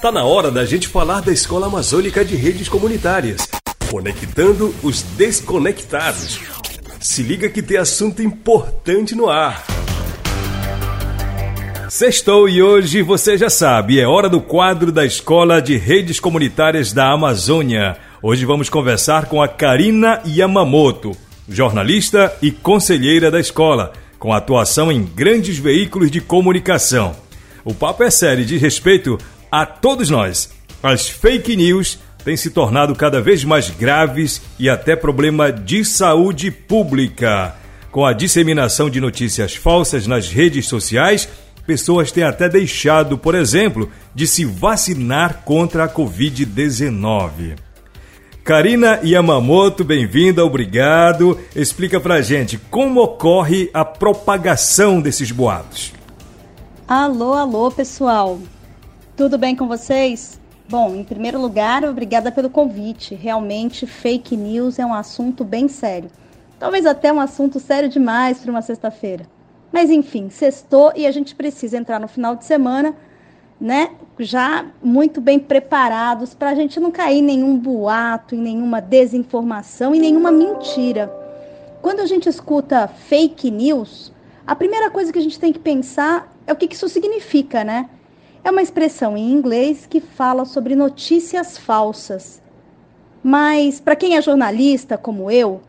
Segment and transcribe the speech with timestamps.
[0.00, 3.48] Tá na hora da gente falar da Escola Amazônica de Redes Comunitárias,
[3.90, 6.38] conectando os desconectados.
[7.00, 9.66] Se liga que tem assunto importante no ar.
[11.90, 16.92] Sextou e hoje você já sabe, é hora do quadro da Escola de Redes Comunitárias
[16.92, 17.96] da Amazônia.
[18.22, 21.10] Hoje vamos conversar com a Karina Yamamoto,
[21.48, 27.16] jornalista e conselheira da escola, com atuação em grandes veículos de comunicação.
[27.64, 29.18] O papo é sério e diz respeito
[29.50, 30.50] a todos nós.
[30.82, 36.50] As fake news têm se tornado cada vez mais graves e até problema de saúde
[36.50, 37.54] pública.
[37.90, 41.28] Com a disseminação de notícias falsas nas redes sociais,
[41.66, 47.56] pessoas têm até deixado, por exemplo, de se vacinar contra a Covid-19.
[48.44, 51.38] Karina Yamamoto, bem-vinda, obrigado.
[51.54, 55.92] Explica pra gente como ocorre a propagação desses boatos.
[56.86, 58.38] Alô, alô, pessoal.
[59.18, 60.40] Tudo bem com vocês?
[60.68, 63.16] Bom, em primeiro lugar, obrigada pelo convite.
[63.16, 66.08] Realmente, fake news é um assunto bem sério.
[66.56, 69.26] Talvez até um assunto sério demais para uma sexta-feira.
[69.72, 72.94] Mas enfim, sextou e a gente precisa entrar no final de semana,
[73.60, 73.90] né?
[74.20, 79.96] Já muito bem preparados para a gente não cair em nenhum boato, em nenhuma desinformação,
[79.96, 81.12] em nenhuma mentira.
[81.82, 84.12] Quando a gente escuta fake news,
[84.46, 87.90] a primeira coisa que a gente tem que pensar é o que isso significa, né?
[88.44, 92.40] É uma expressão em inglês que fala sobre notícias falsas.
[93.22, 95.60] Mas, para quem é jornalista como eu,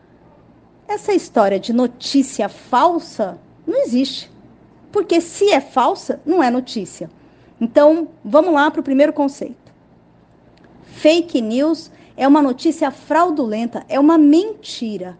[0.86, 4.30] essa história de notícia falsa não existe.
[4.90, 7.10] Porque se é falsa, não é notícia.
[7.60, 9.72] Então, vamos lá para o primeiro conceito.
[10.82, 15.18] Fake news é uma notícia fraudulenta, é uma mentira.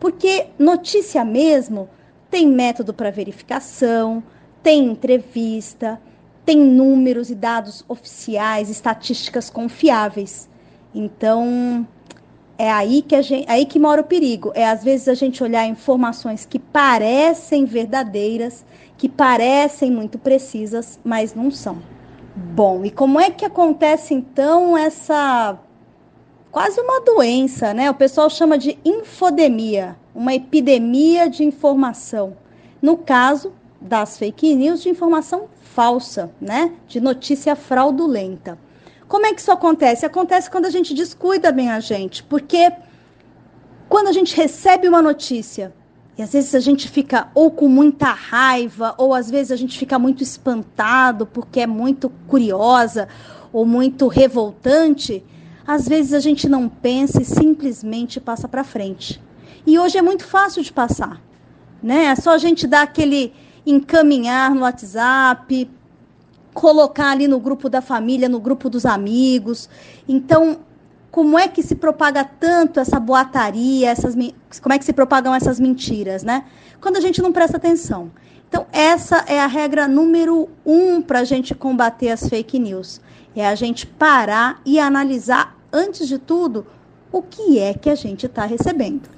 [0.00, 1.88] Porque notícia mesmo
[2.30, 4.22] tem método para verificação,
[4.62, 6.00] tem entrevista,
[6.44, 10.48] tem números e dados oficiais, estatísticas confiáveis.
[10.94, 11.86] Então,
[12.58, 14.52] é aí que, gente, aí que mora o perigo.
[14.54, 18.64] É às vezes a gente olhar informações que parecem verdadeiras,
[18.96, 21.78] que parecem muito precisas, mas não são.
[22.36, 25.58] Bom, e como é que acontece então essa
[26.50, 27.90] quase uma doença, né?
[27.90, 32.36] O pessoal chama de infodemia, uma epidemia de informação.
[32.80, 36.72] No caso das fake news, de informação falsa, né?
[36.86, 38.56] De notícia fraudulenta.
[39.08, 40.06] Como é que isso acontece?
[40.06, 42.72] Acontece quando a gente descuida bem a gente, porque
[43.88, 45.74] quando a gente recebe uma notícia
[46.16, 49.76] e às vezes a gente fica ou com muita raiva, ou às vezes a gente
[49.76, 53.08] fica muito espantado porque é muito curiosa
[53.52, 55.24] ou muito revoltante,
[55.66, 59.20] às vezes a gente não pensa e simplesmente passa para frente.
[59.66, 61.20] E hoje é muito fácil de passar,
[61.82, 62.06] né?
[62.06, 63.32] É só a gente dar aquele
[63.66, 65.70] encaminhar no WhatsApp,
[66.52, 69.68] colocar ali no grupo da família, no grupo dos amigos.
[70.08, 70.60] Então,
[71.10, 74.14] como é que se propaga tanto essa boataria, essas,
[74.60, 76.44] como é que se propagam essas mentiras, né?
[76.80, 78.10] Quando a gente não presta atenção.
[78.48, 83.00] Então, essa é a regra número um para a gente combater as fake news.
[83.34, 86.64] É a gente parar e analisar, antes de tudo,
[87.10, 89.08] o que é que a gente está recebendo.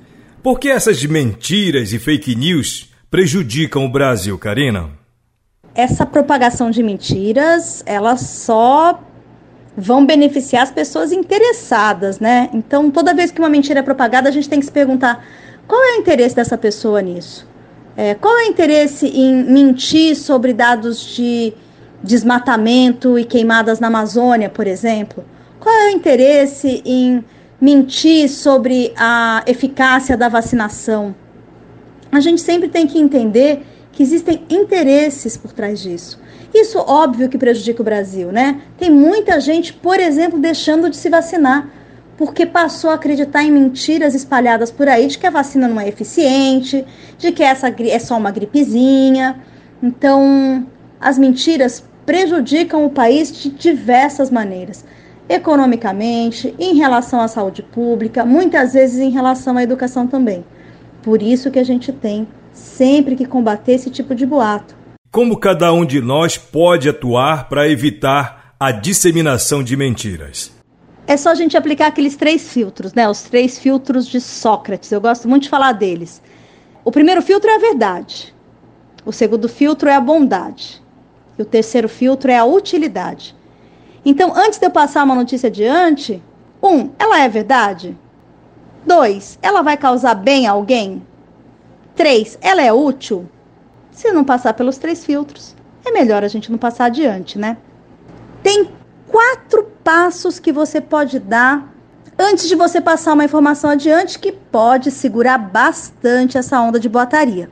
[0.42, 4.91] Por que essas mentiras e fake news prejudicam o Brasil, Karina?
[5.75, 9.00] Essa propagação de mentiras, elas só
[9.77, 12.49] vão beneficiar as pessoas interessadas, né?
[12.53, 15.25] Então, toda vez que uma mentira é propagada, a gente tem que se perguntar
[15.67, 17.47] qual é o interesse dessa pessoa nisso?
[17.97, 21.53] É, qual é o interesse em mentir sobre dados de
[22.03, 25.25] desmatamento e queimadas na Amazônia, por exemplo?
[25.59, 27.25] Qual é o interesse em
[27.61, 31.15] mentir sobre a eficácia da vacinação?
[32.16, 33.62] A gente sempre tem que entender
[33.93, 36.19] que existem interesses por trás disso.
[36.54, 38.62] Isso, óbvio, que prejudica o Brasil, né?
[38.78, 41.71] Tem muita gente, por exemplo, deixando de se vacinar
[42.16, 45.87] porque passou a acreditar em mentiras espalhadas por aí de que a vacina não é
[45.87, 46.82] eficiente,
[47.19, 49.38] de que essa é só uma gripezinha.
[49.82, 50.66] Então,
[50.99, 54.82] as mentiras prejudicam o país de diversas maneiras.
[55.29, 60.43] Economicamente, em relação à saúde pública, muitas vezes em relação à educação também.
[61.06, 64.75] Por isso que a gente tem sempre que combater esse tipo de boato.
[65.12, 70.50] Como cada um de nós pode atuar para evitar a disseminação de mentiras?
[71.06, 73.08] É só a gente aplicar aqueles três filtros, né?
[73.08, 74.91] Os três filtros de Sócrates.
[74.91, 76.20] Eu gosto muito de falar deles.
[76.85, 78.35] O primeiro filtro é a verdade.
[79.05, 80.82] O segundo filtro é a bondade.
[81.38, 83.32] E o terceiro filtro é a utilidade.
[84.05, 86.20] Então, antes de eu passar uma notícia adiante,
[86.61, 87.97] um, ela é verdade?
[88.87, 91.05] Dois, ela vai causar bem a alguém?
[91.97, 93.29] Três, ela é útil?
[93.91, 97.56] Se não passar pelos três filtros, é melhor a gente não passar adiante, né?
[98.44, 98.71] Tem
[99.09, 101.69] quatro passos que você pode dar
[102.17, 107.50] antes de você passar uma informação adiante que pode segurar bastante essa onda de boataria.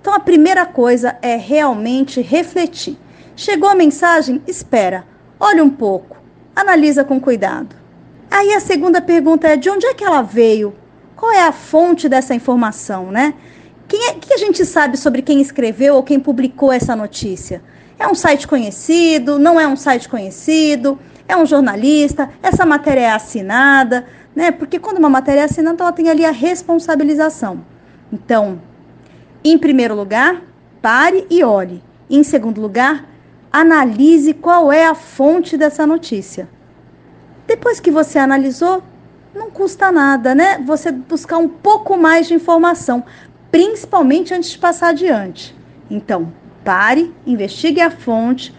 [0.00, 2.98] Então, a primeira coisa é realmente refletir.
[3.36, 4.42] Chegou a mensagem?
[4.46, 5.04] Espera,
[5.38, 6.16] olha um pouco,
[6.56, 7.79] analisa com cuidado.
[8.30, 10.74] Aí a segunda pergunta é: de onde é que ela veio?
[11.16, 13.34] Qual é a fonte dessa informação, né?
[13.88, 17.60] Quem é, que a gente sabe sobre quem escreveu ou quem publicou essa notícia?
[17.98, 19.38] É um site conhecido?
[19.38, 20.98] Não é um site conhecido?
[21.26, 22.30] É um jornalista?
[22.40, 24.06] Essa matéria é assinada?
[24.34, 24.52] Né?
[24.52, 27.62] Porque quando uma matéria é assinada, ela tem ali a responsabilização.
[28.12, 28.62] Então,
[29.42, 30.40] em primeiro lugar,
[30.80, 31.82] pare e olhe.
[32.08, 33.04] Em segundo lugar,
[33.52, 36.48] analise qual é a fonte dessa notícia.
[37.50, 38.80] Depois que você analisou,
[39.34, 40.62] não custa nada, né?
[40.64, 43.02] Você buscar um pouco mais de informação,
[43.50, 45.52] principalmente antes de passar adiante.
[45.90, 46.32] Então,
[46.64, 48.54] pare, investigue a fonte,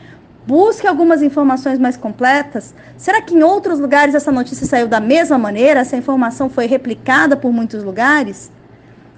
[0.46, 2.76] busque algumas informações mais completas.
[2.98, 5.80] Será que em outros lugares essa notícia saiu da mesma maneira?
[5.80, 8.52] Essa informação foi replicada por muitos lugares?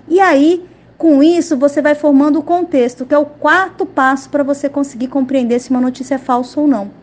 [0.08, 0.70] E aí,
[1.00, 5.08] com isso, você vai formando o contexto, que é o quarto passo para você conseguir
[5.08, 7.03] compreender se uma notícia é falsa ou não.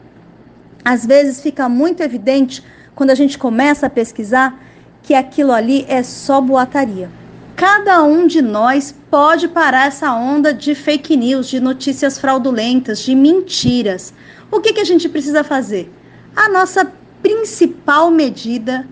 [0.85, 2.63] Às vezes fica muito evidente
[2.95, 4.59] quando a gente começa a pesquisar
[5.03, 7.11] que aquilo ali é só boataria.
[7.57, 13.15] Cada um de nós pode parar essa onda de fake news, de notícias fraudulentas, de
[13.15, 14.15] mentiras.
[14.51, 15.93] O que, que a gente precisa fazer?
[16.35, 16.91] A nossa
[17.23, 18.87] principal medida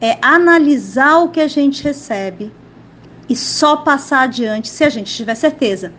[0.00, 2.52] é analisar o que a gente recebe
[3.28, 5.92] e só passar adiante se a gente tiver certeza.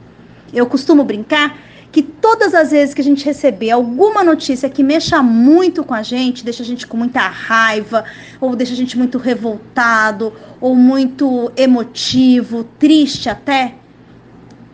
[0.53, 1.57] Eu costumo brincar
[1.93, 6.01] que todas as vezes que a gente receber alguma notícia que mexa muito com a
[6.01, 8.03] gente, deixa a gente com muita raiva,
[8.41, 13.75] ou deixa a gente muito revoltado, ou muito emotivo, triste até,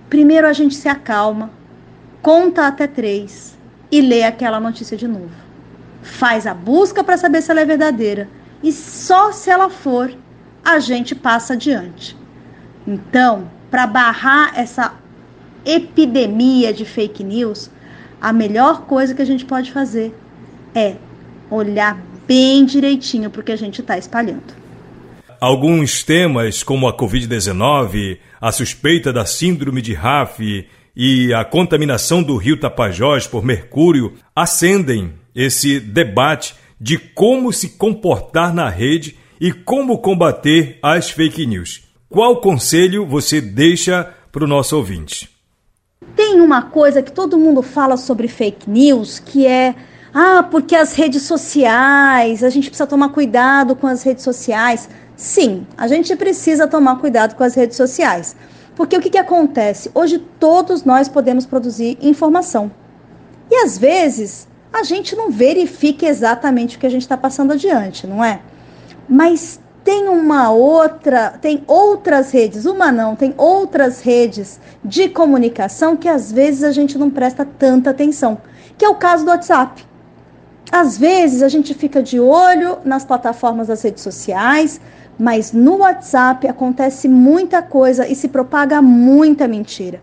[0.09, 1.51] primeiro a gente se acalma,
[2.21, 3.57] conta até três
[3.91, 5.35] e lê aquela notícia de novo.
[6.01, 8.29] Faz a busca para saber se ela é verdadeira
[8.63, 10.09] e só se ela for,
[10.63, 12.15] a gente passa adiante.
[12.87, 14.93] Então, para barrar essa
[15.65, 17.69] epidemia de fake news,
[18.21, 20.13] a melhor coisa que a gente pode fazer
[20.75, 20.95] é
[21.49, 24.59] olhar bem direitinho para o que a gente está espalhando.
[25.39, 32.35] Alguns temas, como a Covid-19, a suspeita da síndrome de Raff e a contaminação do
[32.35, 39.99] rio Tapajós por mercúrio, acendem esse debate de como se comportar na rede e como
[39.99, 41.83] combater as fake news.
[42.09, 45.38] Qual conselho você deixa para o nosso ouvinte?
[46.19, 49.73] Tem uma coisa que todo mundo fala sobre fake news, que é
[50.13, 54.89] ah, porque as redes sociais, a gente precisa tomar cuidado com as redes sociais.
[55.15, 58.35] Sim, a gente precisa tomar cuidado com as redes sociais.
[58.75, 59.89] Porque o que, que acontece?
[59.95, 62.69] Hoje todos nós podemos produzir informação.
[63.49, 68.05] E às vezes a gente não verifica exatamente o que a gente está passando adiante,
[68.05, 68.41] não é?
[69.07, 76.07] Mas tem uma outra, tem outras redes, uma não, tem outras redes de comunicação que
[76.07, 78.37] às vezes a gente não presta tanta atenção,
[78.77, 79.85] que é o caso do WhatsApp.
[80.71, 84.79] Às vezes a gente fica de olho nas plataformas das redes sociais,
[85.17, 90.01] mas no WhatsApp acontece muita coisa e se propaga muita mentira.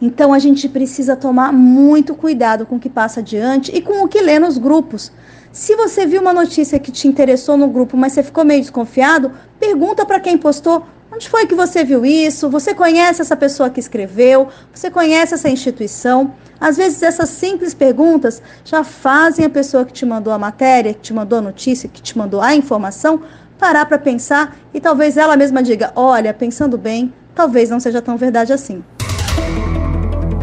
[0.00, 4.08] Então a gente precisa tomar muito cuidado com o que passa adiante e com o
[4.08, 5.12] que lê nos grupos.
[5.52, 9.32] Se você viu uma notícia que te interessou no grupo, mas você ficou meio desconfiado,
[9.60, 13.78] pergunta para quem postou onde foi que você viu isso, você conhece essa pessoa que
[13.78, 16.32] escreveu, você conhece essa instituição.
[16.58, 21.00] Às vezes essas simples perguntas já fazem a pessoa que te mandou a matéria, que
[21.00, 23.20] te mandou a notícia, que te mandou a informação,
[23.58, 28.16] parar para pensar e talvez ela mesma diga: olha, pensando bem, talvez não seja tão
[28.16, 28.82] verdade assim.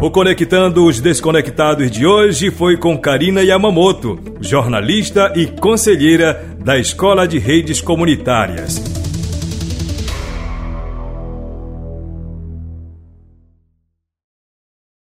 [0.02, 7.28] O Conectando os Desconectados de hoje foi com Karina Yamamoto, jornalista e conselheira da Escola
[7.28, 8.99] de Redes Comunitárias.